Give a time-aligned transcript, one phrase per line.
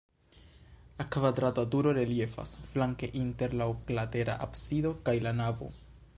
[1.01, 5.71] La kvadrata turo reliefas flanke inter la oklatera absido kaj la navo.